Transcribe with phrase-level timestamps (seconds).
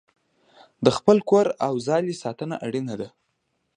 [0.85, 3.09] د خپل کور او ځالې ساتنه اړینه ده.